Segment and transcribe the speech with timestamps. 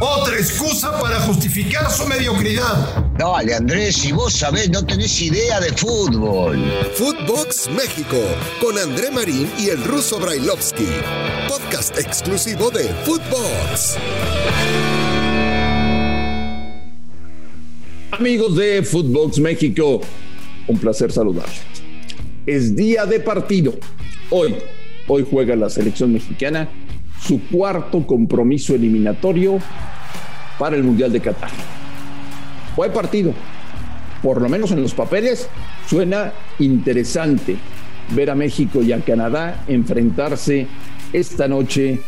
[0.00, 3.04] Otra excusa para justificar su mediocridad.
[3.18, 6.62] Dale, Andrés, si vos sabés, no tenés idea de fútbol.
[6.94, 8.16] Footbox México,
[8.60, 10.86] con André Marín y el ruso Brailovsky.
[11.48, 13.96] Podcast exclusivo de Footbox.
[18.12, 20.00] Amigos de Footbox México,
[20.68, 21.60] un placer saludarles.
[22.46, 23.74] Es día de partido.
[24.30, 24.54] Hoy,
[25.08, 26.68] hoy juega la selección mexicana
[27.20, 29.58] su cuarto compromiso eliminatorio
[30.58, 31.50] para el Mundial de Qatar.
[32.76, 33.32] Buen partido.
[34.22, 35.48] Por lo menos en los papeles
[35.88, 37.56] suena interesante
[38.14, 40.66] ver a México y a Canadá enfrentarse
[41.12, 42.00] esta noche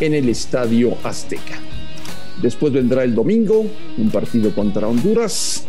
[0.00, 1.58] en el Estadio Azteca.
[2.42, 3.64] Después vendrá el domingo,
[3.96, 5.66] un partido contra Honduras.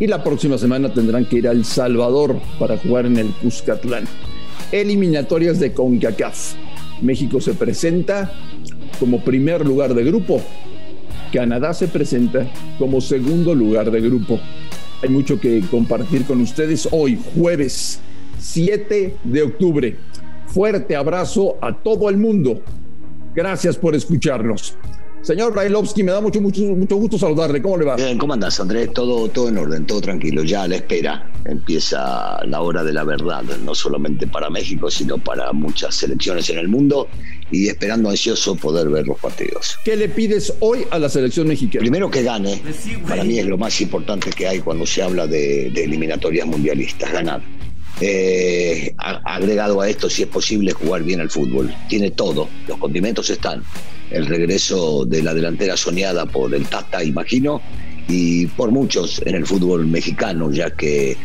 [0.00, 4.04] Y la próxima semana tendrán que ir a El Salvador para jugar en el Cuscatlán.
[4.70, 6.54] Eliminatorias de CONCACAF.
[7.02, 8.32] México se presenta
[8.98, 10.40] como primer lugar de grupo.
[11.32, 14.40] Canadá se presenta como segundo lugar de grupo.
[15.02, 18.00] Hay mucho que compartir con ustedes hoy, jueves
[18.38, 19.96] 7 de octubre.
[20.46, 22.62] Fuerte abrazo a todo el mundo.
[23.34, 24.76] Gracias por escucharnos.
[25.28, 27.60] Señor Brailovsky, me da mucho, mucho, mucho gusto saludarle.
[27.60, 27.96] ¿Cómo le va?
[27.96, 28.90] Bien, ¿cómo andás, Andrés?
[28.94, 30.42] Todo, todo en orden, todo tranquilo.
[30.42, 35.18] Ya a la espera empieza la hora de la verdad, no solamente para México, sino
[35.18, 37.08] para muchas selecciones en el mundo
[37.50, 39.76] y esperando ansioso poder ver los partidos.
[39.84, 41.80] ¿Qué le pides hoy a la selección mexicana?
[41.80, 42.62] Primero que gane.
[43.06, 47.12] Para mí es lo más importante que hay cuando se habla de, de eliminatorias mundialistas,
[47.12, 47.42] ganar.
[48.00, 51.70] Eh, agregado a esto, si es posible, jugar bien al fútbol.
[51.86, 53.62] Tiene todo, los condimentos están.
[54.10, 57.60] El regreso de la delantera soñada por el Tata, imagino,
[58.08, 61.16] y por muchos en el fútbol mexicano, ya que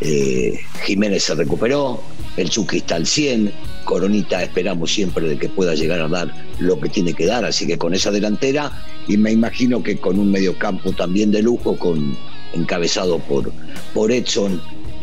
[0.00, 2.02] eh, Jiménez se recuperó,
[2.36, 3.52] el Chucky está al 100,
[3.84, 7.66] Coronita esperamos siempre de que pueda llegar a dar lo que tiene que dar, así
[7.66, 8.72] que con esa delantera,
[9.06, 12.16] y me imagino que con un mediocampo también de lujo, con
[12.54, 13.52] encabezado por,
[13.92, 14.60] por Edson,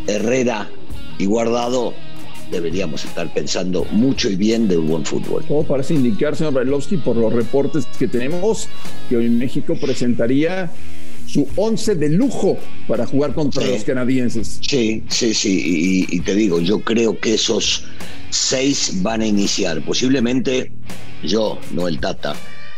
[0.07, 0.69] Herrera
[1.19, 1.93] y guardado,
[2.51, 5.43] deberíamos estar pensando mucho y bien de un buen fútbol.
[5.47, 8.67] Todo parece indicar, señor Brailovsky, por los reportes que tenemos,
[9.09, 10.71] que hoy México presentaría
[11.25, 12.57] su once de lujo
[12.87, 14.59] para jugar contra los canadienses.
[14.61, 17.83] Sí, sí, sí, y, y, te digo, yo creo que esos
[18.29, 19.83] seis van a iniciar.
[19.83, 20.71] Posiblemente
[21.23, 22.35] yo, no el Tata,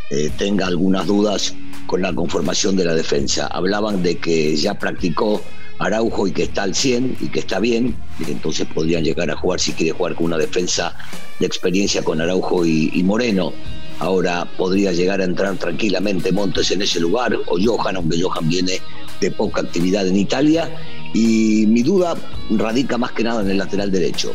[0.09, 1.53] eh, tenga algunas dudas
[1.85, 3.47] con la conformación de la defensa.
[3.47, 5.41] Hablaban de que ya practicó
[5.79, 9.35] Araujo y que está al 100 y que está bien, y entonces podrían llegar a
[9.35, 10.95] jugar si quiere jugar con una defensa
[11.39, 13.53] de experiencia con Araujo y, y Moreno.
[13.99, 18.79] Ahora podría llegar a entrar tranquilamente Montes en ese lugar, o Johan, aunque Johan viene
[19.19, 20.69] de poca actividad en Italia.
[21.13, 22.15] Y mi duda
[22.51, 24.33] radica más que nada en el lateral derecho.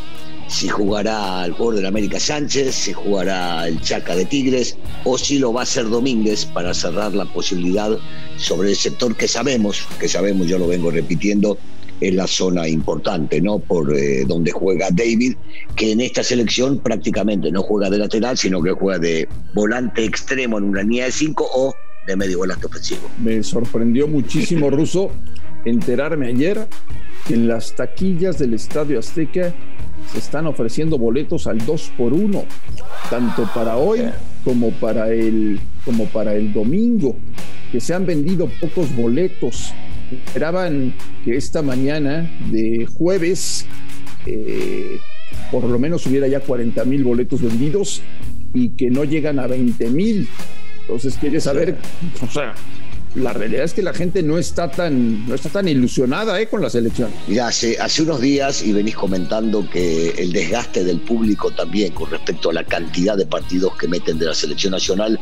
[0.49, 5.39] Si jugará el jugador del América Sánchez, si jugará el Chaca de Tigres, o si
[5.39, 7.97] lo va a hacer Domínguez para cerrar la posibilidad
[8.37, 11.59] sobre el sector que sabemos, que sabemos, yo lo vengo repitiendo,
[12.01, 13.59] es la zona importante, ¿no?
[13.59, 15.37] Por eh, donde juega David,
[15.77, 20.59] que en esta selección prácticamente no juega de lateral, sino que juega de volante extremo
[20.59, 21.75] en una línea de cinco o
[22.07, 23.09] de medio volante ofensivo.
[23.23, 25.11] Me sorprendió muchísimo, Ruso,
[25.65, 26.67] enterarme ayer
[27.27, 29.55] que en las taquillas del Estadio Azteca
[30.13, 32.45] se están ofreciendo boletos al 2 por 1
[33.11, 34.01] tanto para hoy
[34.45, 37.17] como para el como para el domingo,
[37.71, 39.73] que se han vendido pocos boletos.
[40.27, 40.95] Esperaban
[41.25, 43.67] que esta mañana de jueves
[44.27, 44.99] eh,
[45.51, 48.03] por lo menos hubiera ya 40 mil boletos vendidos
[48.53, 50.29] y que no llegan a 20 mil.
[50.83, 51.77] Entonces quiere saber,
[52.23, 52.55] o sea,
[53.15, 56.49] la realidad es que la gente no está tan, no está tan ilusionada ¿eh?
[56.49, 57.11] con la selección.
[57.29, 62.11] Ya hace, hace unos días y venís comentando que el desgaste del público también con
[62.11, 65.21] respecto a la cantidad de partidos que meten de la selección nacional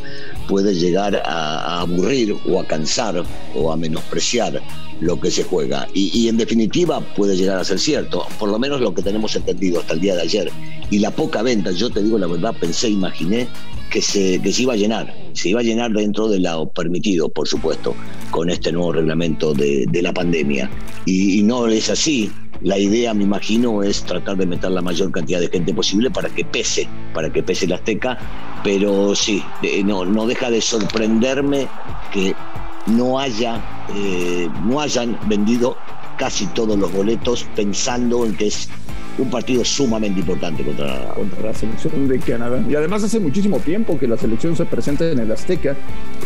[0.49, 4.63] puede llegar a, aburrir o a cansar o a menospreciar
[5.01, 5.87] lo que se juega.
[5.93, 9.81] Y, en definitiva puede llegar a ser cierto, por lo menos lo que tenemos entendido
[9.81, 10.51] hasta el día de ayer.
[10.93, 13.49] Y la poca venta, yo te digo la verdad, pensé, imaginé
[13.91, 17.31] que se, que se iba a llenar, se iba a llenar dentro de lo permitido,
[17.31, 17.97] por supuesto,
[18.31, 20.71] con este nuevo reglamento de, de la pandemia.
[21.07, 22.31] Y, no es así,
[22.61, 26.29] la idea, me imagino, es tratar de meter la mayor cantidad de gente posible para
[26.29, 28.19] que pese, para que pese la Azteca,
[28.63, 29.43] pero sí,
[29.87, 31.69] no, no deja de sorprenderme
[32.13, 32.35] que
[32.87, 33.63] no haya
[33.95, 35.75] eh, no hayan vendido
[36.19, 38.69] casi todos los boletos pensando en que es
[39.19, 42.65] un partido sumamente importante contra, contra la selección de Canadá.
[42.69, 45.77] Y además hace muchísimo tiempo que la selección se presenta en el Azteca,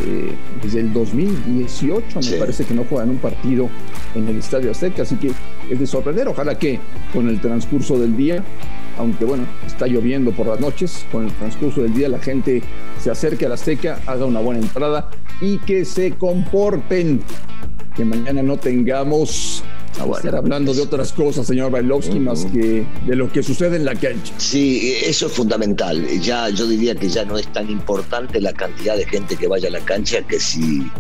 [0.05, 2.31] eh, desde el 2018 sí.
[2.33, 3.69] me parece que no juegan un partido
[4.15, 5.33] en el Estadio Azteca, así que
[5.71, 6.79] es de sorprender, ojalá que
[7.13, 8.43] con el transcurso del día
[8.99, 12.63] aunque bueno, está lloviendo por las noches, con el transcurso del día la gente
[12.99, 15.11] se acerque a la seca, haga una buena entrada
[15.41, 17.21] y que se comporten.
[17.95, 19.65] Que mañana no tengamos
[19.99, 23.85] Ah, estar hablando de otras cosas, señor Bailovsky, más que de lo que sucede en
[23.87, 24.35] la cancha.
[24.37, 26.07] Sí, eso es fundamental.
[26.21, 29.69] Ya yo diría que ya no es tan importante la cantidad de gente que vaya
[29.69, 30.91] a la cancha que si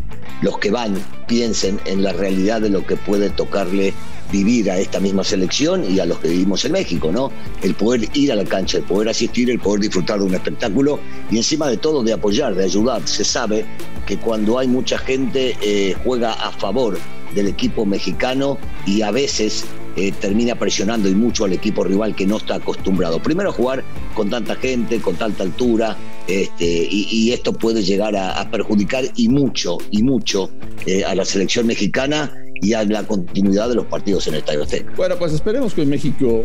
[0.40, 0.96] los que van
[1.26, 3.93] piensen en la realidad de lo que puede tocarle
[4.32, 7.31] vivir a esta misma selección y a los que vivimos en México, ¿no?
[7.62, 10.98] El poder ir a la cancha, el poder asistir, el poder disfrutar de un espectáculo
[11.31, 13.06] y encima de todo de apoyar, de ayudar.
[13.06, 13.66] Se sabe
[14.06, 16.98] que cuando hay mucha gente eh, juega a favor
[17.34, 19.64] del equipo mexicano y a veces
[19.96, 23.23] eh, termina presionando y mucho al equipo rival que no está acostumbrado.
[23.23, 23.82] Primero jugar
[24.14, 25.96] con tanta gente, con tanta altura,
[26.28, 30.50] este, y, esto puede llegar a, perjudicar y mucho, y mucho
[30.87, 34.64] eh, a la selección mexicana y a la continuidad de los partidos en el Estadio
[34.64, 34.93] Azteca.
[34.96, 36.44] Bueno, pues esperemos que México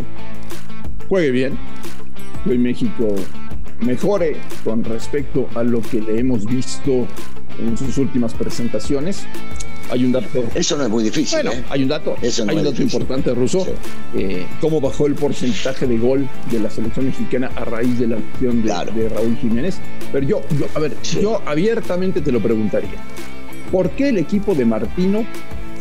[1.10, 1.58] juegue bien,
[2.46, 3.16] que México
[3.82, 7.08] mejore con respecto a lo que le hemos visto
[7.60, 9.26] en sus últimas presentaciones
[9.92, 10.44] hay un dato.
[10.56, 11.40] Eso no es muy difícil.
[11.44, 11.64] Bueno, ¿eh?
[11.70, 12.16] hay un dato.
[12.22, 13.68] hay un dato importante, Ruso.
[14.16, 18.18] Eh, cómo bajó el porcentaje de gol de la selección mexicana a raíz de la
[18.18, 19.80] acción de, Raúl Jiménez.
[20.12, 20.42] Pero yo,
[20.74, 22.90] a ver, yo abiertamente te lo preguntaría.
[23.72, 25.26] ¿Por qué el equipo de Martino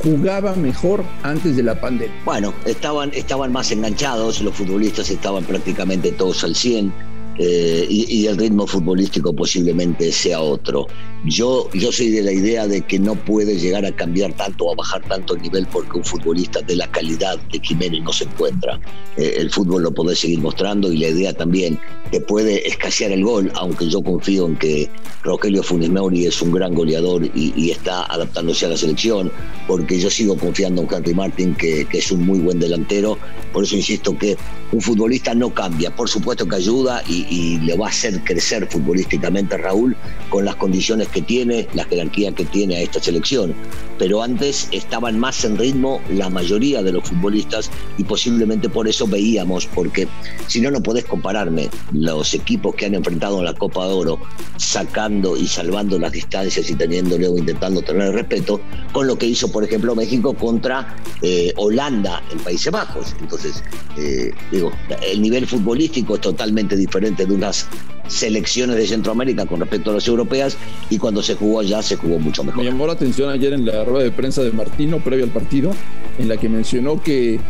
[0.02, 2.14] jugaba mejor antes de la pandemia?
[2.24, 8.36] Bueno, estaban, estaban más enganchados, los futbolistas estaban prácticamente todos al 100 eh, y, el
[8.36, 10.86] ritmo futbolístico posiblemente sea otro.
[11.24, 14.72] Yo, yo soy de la idea de que no puede llegar a cambiar tanto o
[14.72, 18.24] a bajar tanto el nivel porque un futbolista de la calidad de Jiménez no se
[18.24, 18.78] encuentra.
[19.16, 21.78] Eh, el fútbol lo puede seguir mostrando y la idea también
[22.10, 24.90] que puede escasear el gol, aunque yo confío en que
[25.22, 25.90] Rogelio Funes
[26.26, 29.30] es un gran goleador y, está adaptándose a la selección,
[29.68, 33.16] porque yo sigo confiando en Henry Martin, que, que es un muy buen delantero.
[33.52, 34.36] Por eso insisto que
[34.72, 38.66] un futbolista no cambia, por supuesto que ayuda y, y le va a hacer crecer
[38.66, 39.96] futbolísticamente Raúl
[40.28, 43.54] con las condiciones que tiene, la jerarquía que tiene a esta selección.
[43.98, 49.06] Pero antes estaban más en ritmo la mayoría de los futbolistas y posiblemente por eso
[49.06, 50.08] veíamos, porque
[50.46, 54.20] si no, no podés compararme los equipos que han enfrentado en la Copa de Oro
[54.56, 58.60] sacando y salvando las distancias y teniéndole o intentando tener respeto
[58.92, 63.14] con lo que hizo, por ejemplo, México contra eh, Holanda en Países Bajos.
[63.20, 63.62] Entonces,
[63.98, 64.72] eh, digo,
[65.06, 67.66] el nivel futbolístico es totalmente diferente de unas
[68.06, 70.56] selecciones de Centroamérica con respecto a las europeas
[70.90, 72.64] y cuando se jugó allá se jugó mucho mejor.
[72.64, 75.72] Me llamó la atención ayer en la rueda de prensa de Martino previo al partido,
[76.18, 77.40] en la que mencionó que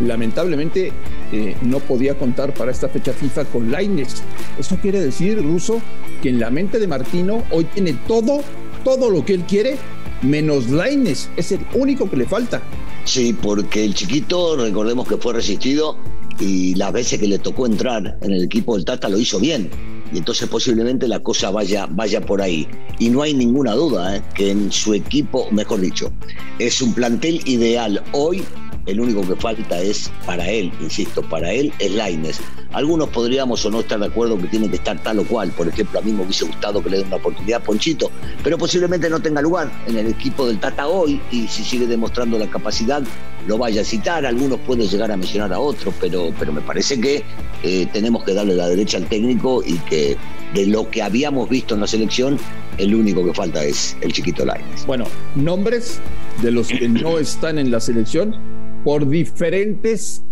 [0.00, 0.92] lamentablemente
[1.32, 4.22] eh, no podía contar para esta fecha FIFA con Laines.
[4.58, 5.80] Eso quiere decir, Ruso,
[6.22, 8.42] que en la mente de Martino hoy tiene todo,
[8.84, 9.76] todo lo que él quiere,
[10.22, 11.30] menos Laines.
[11.36, 12.62] Es el único que le falta.
[13.04, 15.96] Sí, porque el chiquito, recordemos que fue resistido
[16.40, 19.70] y las veces que le tocó entrar en el equipo del Tata lo hizo bien.
[20.12, 22.66] Y entonces posiblemente la cosa vaya, vaya por ahí.
[22.98, 24.22] Y no hay ninguna duda ¿eh?
[24.34, 26.12] que en su equipo, mejor dicho,
[26.58, 28.42] es un plantel ideal hoy
[28.86, 32.40] el único que falta es para él, insisto, para él es Laines.
[32.72, 35.50] Algunos podríamos o no estar de acuerdo que tiene que estar tal o cual.
[35.50, 38.10] Por ejemplo, a mí me hubiese gustado que le den una oportunidad a Ponchito,
[38.42, 42.38] pero posiblemente no tenga lugar en el equipo del Tata hoy y si sigue demostrando
[42.38, 43.02] la capacidad
[43.46, 44.24] lo vaya a citar.
[44.24, 47.24] Algunos pueden llegar a mencionar a otros, pero, pero me parece que
[47.62, 50.16] eh, tenemos que darle la derecha al técnico y que
[50.54, 52.38] de lo que habíamos visto en la selección,
[52.78, 54.86] el único que falta es el chiquito Laines.
[54.86, 56.00] Bueno, nombres
[56.42, 60.22] de los que no están en la selección por diferentes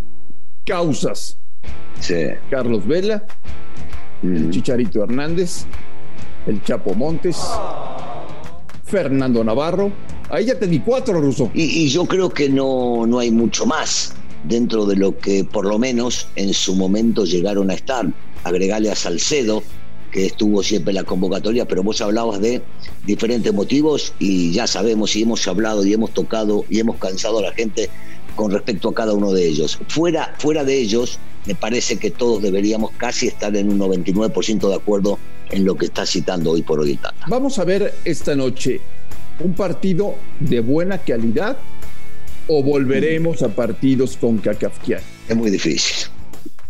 [0.64, 1.38] causas.
[2.50, 3.26] Carlos Vela,
[4.22, 4.50] el.
[4.50, 5.64] Chicharito Hernández,
[6.46, 7.36] el Chapo Montes,
[8.84, 9.92] Fernando Navarro.
[10.30, 11.50] Ahí ya te di cuatro, Ruso.
[11.54, 14.14] Y, yo creo que no, no hay mucho más
[14.44, 18.06] dentro de lo que por lo menos en su momento llegaron a estar.
[18.44, 19.62] Agregarle a Salcedo,
[20.10, 22.62] que estuvo siempre en la convocatoria, pero vos hablabas de
[23.04, 27.42] diferentes motivos y ya sabemos y hemos hablado y hemos tocado y hemos cansado a
[27.42, 27.90] la gente
[28.38, 29.80] con respecto a cada uno de ellos.
[29.88, 34.76] Fuera, fuera de ellos, me parece que todos deberíamos casi estar en un 99% de
[34.76, 35.18] acuerdo
[35.50, 37.16] en lo que está citando hoy por hoy el Tata.
[37.26, 38.80] Vamos a ver esta noche
[39.40, 41.58] un partido de buena calidad
[42.46, 45.00] o volveremos a partidos con Kafkian.
[45.28, 46.06] Es muy difícil.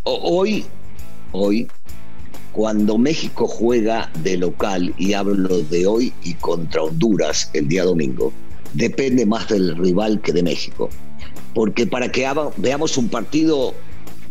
[0.05, 0.65] Hoy,
[1.33, 1.69] hoy,
[2.53, 8.33] cuando México juega de local, y hablo de hoy y contra Honduras el día domingo,
[8.73, 10.89] depende más del rival que de México
[11.59, 12.25] porque para que
[12.59, 13.75] veamos un partido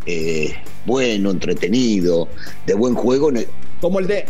[0.05, 0.53] eh,
[0.85, 2.29] bueno, entretenido,
[2.65, 3.29] de buen juego.
[3.81, 4.25] Como el de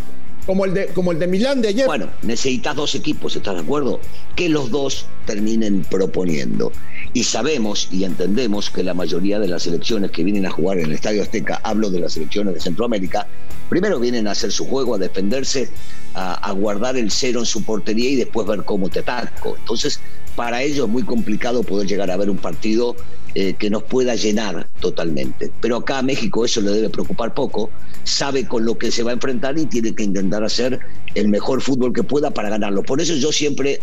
[0.47, 1.85] Como el, de, como el de Milán de ayer.
[1.85, 3.99] Bueno, necesitas dos equipos, ¿estás de acuerdo?
[4.35, 6.71] Que los dos terminen proponiendo.
[7.13, 10.85] Y sabemos y entendemos que la mayoría de las selecciones que vienen a jugar en
[10.85, 13.27] el Estadio Azteca, hablo de las selecciones de Centroamérica,
[13.69, 15.69] primero vienen a hacer su juego, a defenderse,
[16.19, 19.55] a, guardar el cero en su portería y después ver cómo te ataco.
[19.57, 19.99] Entonces,
[20.35, 22.95] para ellos es muy complicado poder llegar a ver un partido
[23.35, 25.51] eh, que nos pueda llenar totalmente.
[25.61, 27.69] Pero acá a México eso le debe preocupar poco,
[28.03, 30.79] sabe con lo que se va a enfrentar y tiene que intentar hacer
[31.13, 32.81] el mejor fútbol que pueda para ganarlo.
[32.81, 33.79] Por eso yo siempre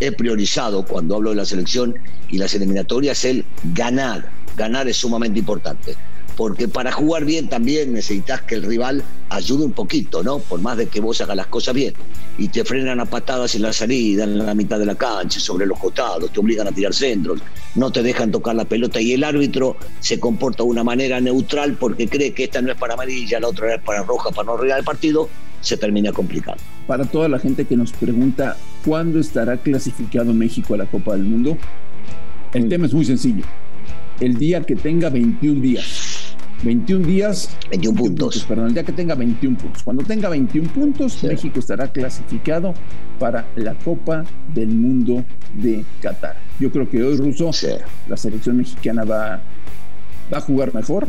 [0.00, 1.94] he priorizado cuando hablo de la selección
[2.28, 4.30] y las eliminatorias el ganar.
[4.56, 5.96] Ganar es sumamente importante
[6.38, 10.38] porque para jugar bien también necesitas que el rival ayude un poquito, ¿no?
[10.38, 11.94] Por más de que vos hagas las cosas bien.
[12.38, 15.66] Y te frenan a patadas en la salida, en la mitad de la cancha, sobre
[15.66, 17.40] los costados, te obligan a tirar centros,
[17.74, 21.74] no te dejan tocar la pelota y el árbitro se comporta de una manera neutral
[21.74, 24.54] porque cree que esta no es para amarilla, la otra es para roja, para no
[24.54, 25.28] arreglar el partido,
[25.60, 26.62] se termina complicando.
[26.86, 31.24] Para toda la gente que nos pregunta cuándo estará clasificado México a la Copa del
[31.24, 31.58] Mundo,
[32.54, 33.42] el tema es muy sencillo.
[34.20, 35.97] El día que tenga 21 días
[36.62, 37.50] 21 días.
[37.70, 38.44] 21 puntos.
[38.44, 39.82] Perdón, el día que tenga 21 puntos.
[39.82, 42.74] Cuando tenga 21 puntos, México estará clasificado
[43.18, 44.24] para la Copa
[44.54, 45.24] del Mundo
[45.54, 46.36] de Qatar.
[46.58, 47.50] Yo creo que hoy, Ruso,
[48.08, 49.40] la selección mexicana va,
[50.32, 51.08] va a jugar mejor.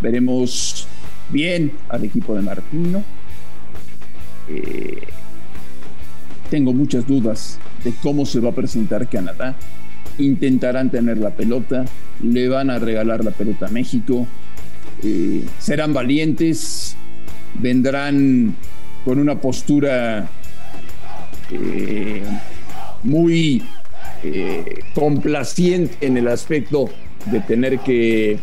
[0.00, 0.86] Veremos
[1.30, 3.02] bien al equipo de Martino.
[4.48, 5.02] Eh,
[6.50, 9.56] tengo muchas dudas de cómo se va a presentar Canadá
[10.18, 11.84] intentarán tener la pelota,
[12.22, 14.26] le van a regalar la pelota a México,
[15.02, 16.96] eh, serán valientes,
[17.60, 18.54] vendrán
[19.04, 20.28] con una postura
[21.50, 22.22] eh,
[23.02, 23.62] muy
[24.22, 26.88] eh, complaciente en el aspecto
[27.26, 28.38] de tener que,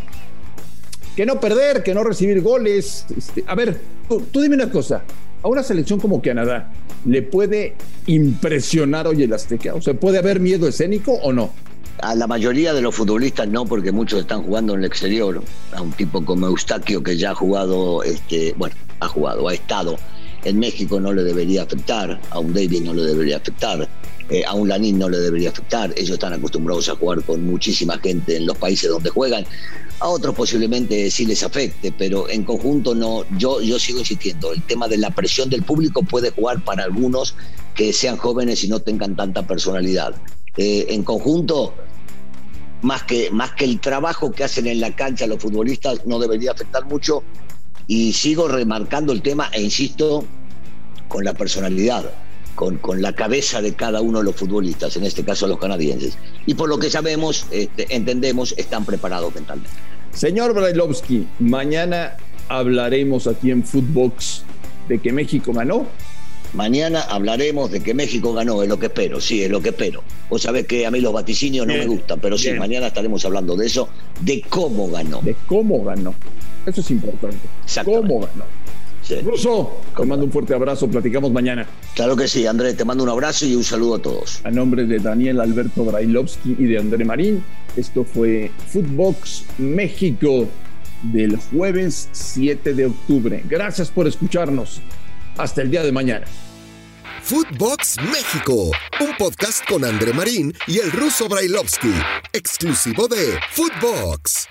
[1.16, 3.06] que no perder, que no recibir goles.
[3.16, 3.80] Este, a ver,
[4.32, 5.04] tú dime una cosa,
[5.44, 6.72] a una selección como Canadá,
[7.06, 7.76] ¿le puede
[8.08, 9.74] impresionar hoy el Azteca?
[9.74, 11.52] O sea, ¿puede haber miedo escénico o no?
[12.02, 15.42] A la mayoría de los futbolistas no, porque muchos están jugando en el exterior.
[15.74, 19.98] A un tipo como Eustaquio, que ya ha jugado, este, bueno, ha jugado, ha estado
[20.44, 22.20] en México, no le debería afectar.
[22.32, 23.88] A un David no le debería afectar.
[24.30, 25.92] Eh, a un Lanín no le debería afectar.
[25.96, 29.46] Ellos están acostumbrados a jugar con muchísima gente en los países donde juegan.
[30.02, 33.24] A otros posiblemente sí les afecte, pero en conjunto no.
[33.38, 37.36] Yo, yo sigo insistiendo, el tema de la presión del público puede jugar para algunos
[37.76, 40.16] que sean jóvenes y no tengan tanta personalidad.
[40.58, 41.76] Eh, en conjunto,
[42.82, 46.52] más que, más que el trabajo que hacen en la cancha los futbolistas, no debería
[46.54, 47.22] afectar mucho.
[47.86, 50.26] Y sigo remarcando el tema e insisto
[51.10, 52.10] con la personalidad,
[52.56, 56.18] con, con la cabeza de cada uno de los futbolistas, en este caso los canadienses.
[56.48, 59.91] Y por lo que sabemos, este, entendemos, están preparados mentalmente.
[60.14, 62.18] Señor Brailovsky, mañana
[62.50, 64.44] hablaremos aquí en Footbox
[64.88, 65.88] de que México ganó
[66.54, 70.04] Mañana hablaremos de que México ganó, es lo que espero, sí, es lo que espero.
[70.30, 73.56] Vos sabés que a mí los vaticinios no me gustan, pero sí, mañana estaremos hablando
[73.56, 73.88] de eso,
[74.20, 75.22] de cómo ganó.
[75.22, 76.14] De cómo ganó.
[76.66, 77.38] Eso es importante.
[77.86, 78.44] ¿Cómo ganó?
[79.12, 79.22] Sí.
[79.26, 81.68] Ruso, te mando un fuerte abrazo, platicamos mañana.
[81.96, 84.40] Claro que sí, André, te mando un abrazo y un saludo a todos.
[84.46, 87.44] A nombre de Daniel Alberto Brailovsky y de André Marín,
[87.76, 90.48] esto fue Footbox México
[91.04, 93.44] del jueves 7 de octubre.
[93.50, 94.80] Gracias por escucharnos.
[95.38, 96.26] Hasta el día de mañana.
[97.22, 101.94] Footbox México, un podcast con André Marín y el ruso Brailovsky,
[102.32, 104.48] exclusivo de Footbox.